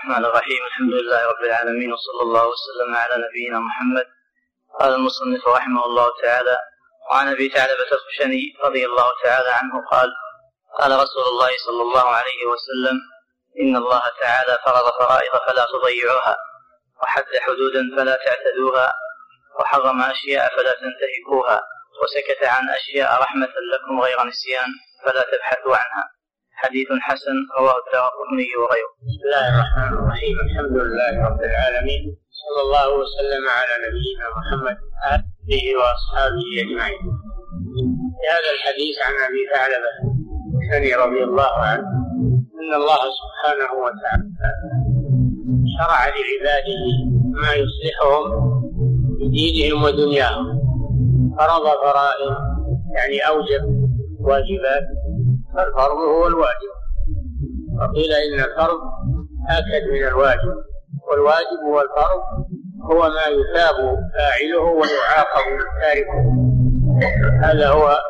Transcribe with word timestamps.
الرحمن 0.00 0.24
الرحيم. 0.24 0.64
الحمد 0.66 0.92
لله 0.92 1.26
رب 1.26 1.44
العالمين 1.44 1.92
وصلى 1.92 2.22
الله 2.22 2.44
وسلم 2.46 2.94
على 2.96 3.14
نبينا 3.24 3.58
محمد. 3.58 4.06
قال 4.80 4.94
المصنف 4.94 5.48
رحمه 5.48 5.84
الله 5.84 6.08
تعالى 6.22 6.58
وعن 7.10 7.28
أبي 7.28 7.48
ثعلبة 7.48 7.90
الخشني 7.92 8.42
رضي 8.64 8.86
الله 8.86 9.08
تعالى 9.24 9.48
عنه 9.48 9.74
قال 9.90 10.08
قال 10.78 10.92
رسول 10.92 11.24
الله 11.32 11.50
صلى 11.66 11.82
الله 11.82 12.06
عليه 12.08 12.40
وسلم 12.52 12.96
إن 13.60 13.76
الله 13.76 14.02
تعالى 14.20 14.58
فرض 14.64 14.92
فرائض 14.98 15.32
فلا 15.46 15.66
تضيعوها 15.72 16.36
وحد 17.02 17.24
حدودا 17.40 17.82
فلا 17.96 18.18
تعتدوها 18.26 18.92
وحرم 19.60 20.02
أشياء 20.02 20.56
فلا 20.56 20.72
تنتهكوها 20.82 21.62
وسكت 22.02 22.44
عن 22.44 22.70
أشياء 22.70 23.22
رحمة 23.22 23.54
لكم 23.72 24.00
غير 24.00 24.18
نسيان 24.24 24.70
فلا 25.04 25.22
تبحثوا 25.32 25.76
عنها. 25.76 26.04
حديث 26.62 26.88
حسن 27.08 27.36
رواه 27.58 27.76
الدارقطني 27.82 28.48
وغيره. 28.60 28.92
بسم 29.08 29.22
الله 29.26 29.44
الرحمن 29.52 29.92
الرحيم، 29.98 30.36
الحمد 30.46 30.76
لله 30.84 31.12
رب 31.28 31.40
العالمين، 31.50 32.02
صلى 32.42 32.60
الله 32.66 32.86
وسلم 33.00 33.44
على 33.58 33.74
نبينا 33.86 34.26
محمد 34.38 34.76
آله 35.14 35.64
وأصحابه 35.80 36.48
أجمعين. 36.64 37.02
في 38.16 38.24
هذا 38.34 38.50
الحديث 38.56 38.96
عن 39.06 39.14
أبي 39.28 39.42
ثعلبة 39.52 39.92
الثاني 40.62 40.90
رضي 41.04 41.22
الله 41.24 41.52
عنه 41.70 41.88
أن 42.60 42.70
الله 42.80 43.02
سبحانه 43.20 43.70
وتعالى 43.84 44.28
شرع 45.76 46.00
لعباده 46.14 46.82
ما 47.42 47.52
يصلحهم 47.62 48.24
في 49.18 49.52
دينهم 49.52 49.82
ودنياهم 49.82 50.46
فرض 51.38 51.64
فرائض 51.84 52.36
يعني 52.96 53.18
أوجب 53.28 53.62
واجبات 54.20 54.86
فالفرض 55.54 55.96
هو 55.96 56.26
الواجب. 56.26 56.72
وقيل 57.80 58.12
إن 58.12 58.40
الفرض 58.40 58.80
آكد 59.50 59.84
من 59.92 60.06
الواجب. 60.08 60.56
والواجب 61.10 61.60
هو 61.66 61.80
الفرض 61.80 62.20
هو 62.92 63.08
ما 63.08 63.26
يثاب 63.26 63.76
فاعله 64.14 64.60
ويعاقب 64.60 65.44
تاركه. 65.80 66.20
هذا 67.44 67.68
هو 67.68 68.00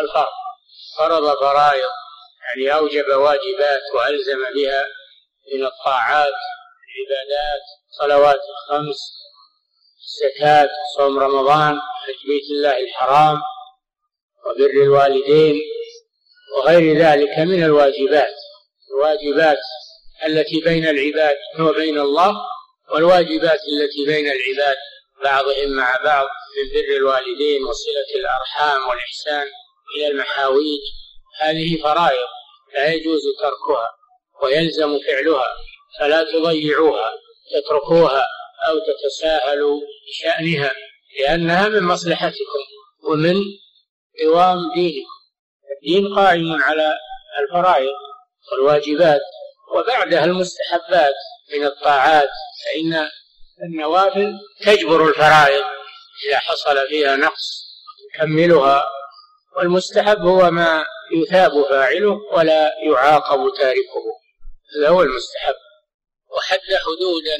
الفرض. 0.00 0.32
فرض 0.98 1.36
فرائض 1.40 1.90
يعني 2.48 2.74
أوجب 2.74 3.04
واجبات 3.08 3.82
وألزم 3.94 4.38
بها 4.54 4.84
من 5.54 5.64
الطاعات 5.66 6.32
العبادات 6.86 7.62
صلوات 8.00 8.40
الخمس 8.50 8.98
الزكاة 10.04 10.68
صوم 10.96 11.18
رمضان 11.18 11.74
حج 11.74 12.28
بيت 12.28 12.50
الله 12.50 12.78
الحرام 12.78 13.40
وبر 14.46 14.82
الوالدين 14.82 15.60
وغير 16.56 16.98
ذلك 16.98 17.38
من 17.38 17.64
الواجبات 17.64 18.34
الواجبات 18.90 19.58
التي 20.26 20.60
بين 20.60 20.86
العباد 20.86 21.36
وبين 21.60 21.98
الله 21.98 22.36
والواجبات 22.92 23.60
التي 23.72 24.06
بين 24.06 24.26
العباد 24.26 24.76
بعضهم 25.24 25.70
مع 25.70 25.96
بعض 26.04 26.26
من 26.26 26.74
بر 26.74 26.96
الوالدين 26.96 27.64
وصلة 27.64 28.20
الأرحام 28.20 28.88
والإحسان 28.88 29.46
إلى 29.96 30.06
المحاويج. 30.08 30.80
هذه 31.40 31.82
فرائض 31.82 32.26
لا 32.74 32.92
يجوز 32.92 33.22
تركها 33.40 33.90
ويلزم 34.42 34.98
فعلها 34.98 35.48
فلا 35.98 36.22
تضيعوها 36.22 37.12
تتركوها 37.54 38.26
أو 38.68 38.78
تتساهلوا 38.78 39.80
بشأنها 40.08 40.74
لأنها 41.20 41.68
من 41.68 41.82
مصلحتكم 41.82 42.62
ومن 43.08 43.36
قوام 44.24 44.58
دينكم. 44.74 45.15
الدين 45.76 46.14
قائم 46.14 46.62
على 46.62 46.98
الفرائض 47.40 47.94
والواجبات 48.52 49.20
وبعدها 49.74 50.24
المستحبات 50.24 51.14
من 51.54 51.66
الطاعات 51.66 52.28
فإن 52.64 53.08
النوافل 53.62 54.32
تجبر 54.64 55.08
الفرائض 55.08 55.64
إذا 56.28 56.38
حصل 56.38 56.88
فيها 56.88 57.16
نقص 57.16 57.66
تكملها 58.14 58.84
والمستحب 59.56 60.20
هو 60.20 60.50
ما 60.50 60.86
يثاب 61.12 61.62
فاعله 61.70 62.20
ولا 62.32 62.72
يعاقب 62.86 63.52
تاركه. 63.58 64.04
هذا 64.76 64.88
هو 64.88 65.02
المستحب. 65.02 65.54
وحد 66.36 66.58
حدودا 66.58 67.36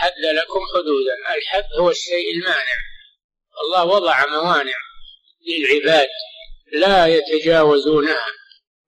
حد 0.00 0.34
لكم 0.34 0.60
حدودا. 0.74 1.36
الحد 1.36 1.64
هو 1.78 1.90
الشيء 1.90 2.34
المانع. 2.34 2.76
الله 3.64 3.84
وضع 3.84 4.26
موانع 4.26 4.76
للعباد. 5.46 6.08
لا 6.72 7.06
يتجاوزونها 7.06 8.26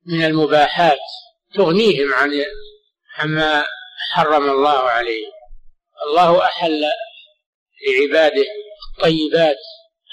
من 0.06 0.24
المباحات 0.24 0.98
تغنيهم 1.54 2.14
عن 2.14 2.44
عما 3.18 3.64
حرم 4.12 4.50
الله 4.50 4.78
عليه. 4.78 5.26
الله 6.06 6.44
أحل 6.44 6.82
لعباده 7.86 8.46
الطيبات 8.96 9.58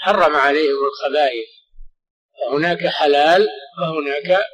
حرم 0.01 0.35
عليهم 0.35 0.75
الخبائث. 0.87 1.47
فهناك 2.41 2.87
حلال 2.87 3.47
وهناك 3.81 4.45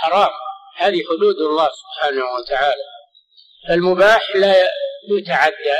حرام. 0.00 0.30
هذه 0.76 1.02
حدود 1.04 1.36
الله 1.36 1.68
سبحانه 1.68 2.24
وتعالى. 2.24 2.82
فالمباح 3.68 4.36
لا 4.36 4.70
يتعدى 5.10 5.78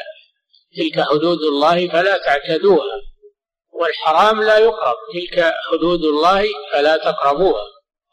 تلك 0.77 1.01
حدود 1.09 1.39
الله 1.39 1.89
فلا 1.89 2.17
تعتدوها. 2.17 3.08
والحرام 3.81 4.43
لا 4.43 4.59
يقرب. 4.59 4.97
تلك 5.12 5.53
حدود 5.71 6.05
الله 6.05 6.44
فلا 6.72 6.97
تقربوها. 6.97 7.65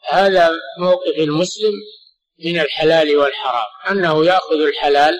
هذا 0.08 0.52
موقف 0.78 1.18
المسلم 1.18 1.72
من 2.44 2.60
الحلال 2.60 3.16
والحرام. 3.16 3.66
أنه 3.90 4.26
يأخذ 4.26 4.60
الحلال 4.60 5.18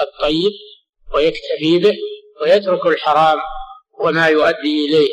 الطيب 0.00 0.52
ويكتفي 1.14 1.78
به 1.78 1.96
ويترك 2.42 2.86
الحرام 2.86 3.38
وما 4.00 4.28
يؤدي 4.28 4.86
إليه 4.86 5.10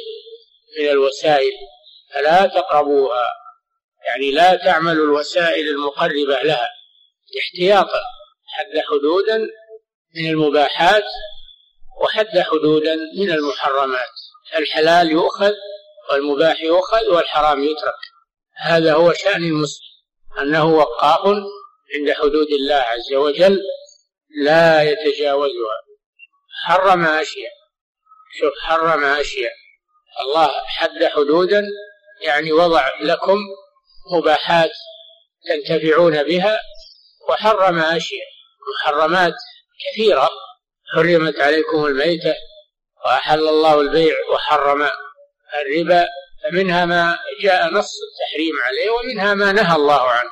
من 0.80 0.90
الوسائل 0.90 1.52
فلا 2.14 2.46
تقربوها. 2.46 3.28
يعني 4.08 4.32
لا 4.32 4.56
تعملوا 4.56 5.06
الوسائل 5.06 5.68
المقربة 5.68 6.42
لها. 6.44 6.70
احتياطا 7.40 8.02
حد 8.48 8.82
حدودا 8.90 9.38
من 10.16 10.30
المباحات 10.30 11.04
وحد 12.02 12.40
حدودا 12.40 12.96
من 13.18 13.32
المحرمات. 13.32 14.23
الحلال 14.58 15.12
يؤخذ 15.12 15.54
والمباح 16.10 16.62
يؤخذ 16.62 17.10
والحرام 17.10 17.64
يترك. 17.64 18.00
هذا 18.58 18.94
هو 18.94 19.14
شأن 19.14 19.44
المسلم. 19.44 19.94
أنه 20.42 20.66
وقاف 20.66 21.20
عند 21.96 22.12
حدود 22.12 22.48
الله 22.48 22.76
عز 22.76 23.14
وجل 23.14 23.60
لا 24.44 24.84
يتجاوزها. 24.84 25.78
حرم 26.66 27.06
أشياء. 27.06 27.54
شوف 28.40 28.54
حرم 28.62 29.04
أشياء. 29.04 29.52
الله 30.22 30.52
حد 30.66 31.04
حدودا 31.04 31.64
يعني 32.22 32.52
وضع 32.52 32.90
لكم 33.02 33.38
مباحات 34.18 34.72
تنتفعون 35.48 36.24
بها 36.24 36.60
وحرم 37.30 37.80
أشياء. 37.80 38.28
محرمات 38.76 39.34
كثيرة. 39.86 40.30
حرمت 40.96 41.40
عليكم 41.40 41.86
الميتة 41.86 42.36
وأحل 43.06 43.48
الله 43.48 43.82
البيع 43.82 44.16
وحرم 44.34 44.90
الربا 45.56 46.08
فمنها 46.44 46.86
ما 46.86 47.18
جاء 47.42 47.70
نص 47.70 47.94
التحريم 48.12 48.54
عليه 48.64 48.90
ومنها 48.90 49.34
ما 49.34 49.52
نهى 49.52 49.76
الله 49.76 50.02
عنه. 50.10 50.30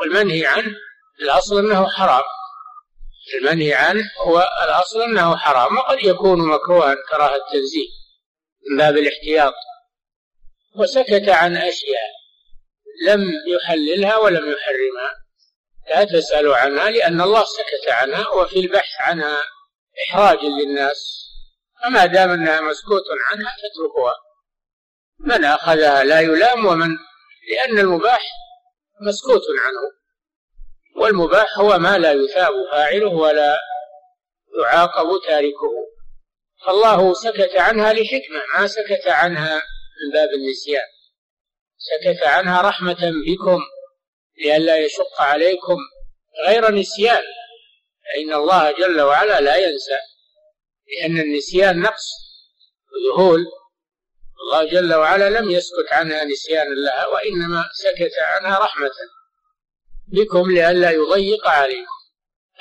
والمنهي 0.00 0.46
عنه 0.46 0.74
الأصل 1.22 1.58
أنه 1.58 1.88
حرام. 1.88 2.22
المنهي 3.34 3.74
عنه 3.74 4.02
هو 4.18 4.48
الأصل 4.64 5.02
أنه 5.02 5.36
حرام 5.36 5.76
وقد 5.76 5.98
يكون 6.04 6.48
مكروها 6.48 6.94
كراهة 7.10 7.36
التنزيه 7.36 7.88
من 8.70 8.76
باب 8.76 8.96
الاحتياط. 8.96 9.54
وسكت 10.76 11.28
عن 11.28 11.56
أشياء 11.56 12.10
لم 13.06 13.20
يحللها 13.48 14.16
ولم 14.16 14.52
يحرمها. 14.52 15.14
لا 15.90 16.04
تسألوا 16.04 16.56
عنها 16.56 16.90
لأن 16.90 17.20
الله 17.20 17.44
سكت 17.44 17.90
عنها 17.90 18.28
وفي 18.28 18.58
البحث 18.58 19.00
عنها 19.00 19.42
إحراج 20.08 20.38
للناس. 20.44 21.24
فما 21.84 22.06
دام 22.06 22.30
أنها 22.30 22.60
مسكوت 22.60 23.02
عنها 23.30 23.56
فاتركوها 23.62 24.14
من 25.18 25.44
أخذها 25.44 26.04
لا 26.04 26.20
يلام 26.20 26.66
ومن 26.66 26.88
لأن 27.50 27.78
المباح 27.78 28.20
مسكوت 29.00 29.42
عنه. 29.60 30.04
والمباح 30.96 31.58
هو 31.58 31.78
ما 31.78 31.98
لا 31.98 32.12
يثاب 32.12 32.52
فاعله 32.72 33.08
ولا 33.08 33.58
يعاقب 34.62 35.06
تاركه. 35.28 35.72
فالله 36.66 37.14
سكت 37.14 37.56
عنها 37.56 37.92
لحكمة 37.92 38.42
ما 38.54 38.66
سكت 38.66 39.06
عنها 39.06 39.54
من 39.54 40.12
باب 40.12 40.28
النسيان. 40.28 40.86
سكت 41.78 42.26
عنها 42.26 42.62
رحمة 42.62 43.12
بكم 43.26 43.60
لئلا 44.38 44.76
يشق 44.76 45.22
عليكم 45.22 45.76
غير 46.46 46.70
نسيان. 46.70 47.22
فإن 48.04 48.34
الله 48.34 48.70
جل 48.70 49.00
وعلا 49.00 49.40
لا 49.40 49.56
ينسى. 49.56 49.98
لأن 50.88 51.18
النسيان 51.18 51.80
نقص. 51.80 52.10
وذهول 52.92 53.44
الله 54.40 54.64
جل 54.64 54.94
وعلا 54.94 55.40
لم 55.40 55.50
يسكت 55.50 55.92
عنها 55.92 56.24
نسيانا 56.24 56.74
لها 56.74 57.06
وإنما 57.06 57.64
سكت 57.72 58.12
عنها 58.22 58.58
رحمة 58.58 58.90
بكم 60.08 60.50
لئلا 60.50 60.90
يضيق 60.90 61.48
عليكم. 61.48 61.94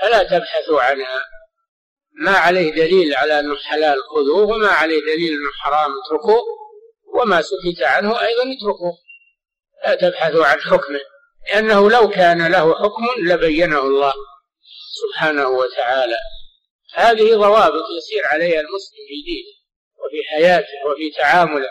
فلا 0.01 0.23
تبحثوا 0.23 0.81
عنها؟ 0.81 1.21
ما 2.13 2.31
عليه 2.31 2.71
دليل 2.71 3.15
على 3.15 3.39
أنه 3.39 3.55
حلال 3.55 3.97
خذوه 4.03 4.47
وما 4.47 4.67
عليه 4.67 4.99
دليل 4.99 5.33
أنه 5.33 5.51
حرام 5.59 5.91
اتركوه. 6.05 6.41
وما 7.13 7.41
سكت 7.41 7.81
عنه 7.81 8.21
أيضا 8.21 8.43
اتركوه. 8.43 8.97
لا 9.85 9.95
تبحثوا 9.95 10.45
عن 10.45 10.61
حكمه. 10.61 10.99
لأنه 11.47 11.89
لو 11.89 12.09
كان 12.09 12.47
له 12.51 12.75
حكم 12.75 13.03
لبينه 13.17 13.79
الله 13.79 14.13
سبحانه 15.01 15.47
وتعالى. 15.47 16.17
هذه 16.93 17.35
ضوابط 17.35 17.83
يسير 17.97 18.25
عليها 18.25 18.59
المسلم 18.59 18.99
في 19.07 19.23
دينه 19.25 19.53
وفي 19.99 20.29
حياته 20.29 20.89
وفي 20.91 21.11
تعامله 21.17 21.69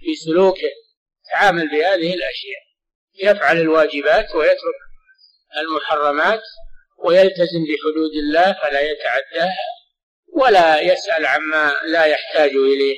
في 0.00 0.14
سلوكه 0.14 0.70
تعامل 1.32 1.68
بهذه 1.68 2.14
الأشياء 2.14 2.66
يفعل 3.22 3.60
الواجبات 3.60 4.34
ويترك 4.34 4.80
المحرمات 5.58 6.42
ويلتزم 6.98 7.64
بحدود 7.64 8.10
الله 8.22 8.56
فلا 8.62 8.80
يتعداها 8.80 9.64
ولا 10.32 10.80
يسأل 10.80 11.26
عما 11.26 11.74
لا 11.86 12.04
يحتاج 12.04 12.50
إليه 12.50 12.96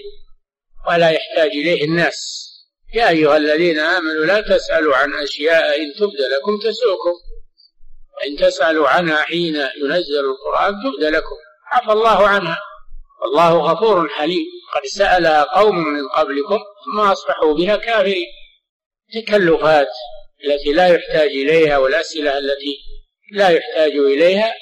ولا 0.88 1.10
يحتاج 1.10 1.50
إليه 1.50 1.84
الناس. 1.84 2.48
يا 2.94 3.08
أيها 3.08 3.36
الذين 3.36 3.78
آمنوا 3.78 4.24
لا 4.24 4.40
تسألوا 4.40 4.96
عن 4.96 5.14
أشياء 5.14 5.82
إن 5.82 5.94
تبد 5.94 6.20
لكم 6.20 6.58
تسؤكم 6.58 7.14
إن 8.26 8.36
تسألوا 8.36 8.88
عنها 8.88 9.22
حين 9.22 9.56
ينزل 9.56 10.20
القرآن 10.20 10.72
تبد 10.72 11.04
لكم. 11.04 11.36
عفى 11.72 11.92
الله 11.92 12.28
عنها. 12.28 12.58
والله 13.22 13.58
غفور 13.58 14.08
حليم. 14.08 14.46
قد 14.74 14.86
سألها 14.86 15.42
قوم 15.42 15.78
من 15.78 16.08
قبلكم 16.08 16.58
ثم 16.84 17.00
أصبحوا 17.00 17.54
بها 17.54 17.76
كافرين. 17.76 18.26
تكلفات 19.14 19.88
التي 20.44 20.72
لا 20.72 20.88
يحتاج 20.88 21.30
إليها 21.30 21.78
والأسئلة 21.78 22.38
التي 22.38 22.78
لا 23.32 23.48
يحتاج 23.48 23.92
إليها 23.92 24.54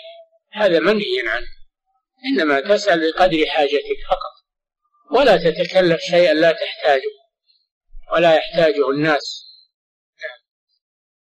هذا 0.52 0.78
منهي 0.78 1.28
عنه. 1.28 1.46
إنما 2.26 2.60
تسأل 2.60 3.12
بقدر 3.12 3.46
حاجتك 3.46 3.98
فقط. 4.10 4.36
ولا 5.18 5.36
تتكلف 5.36 6.00
شيئا 6.00 6.34
لا 6.34 6.52
تحتاجه. 6.52 7.10
ولا 8.12 8.34
يحتاجه 8.34 8.90
الناس. 8.90 9.45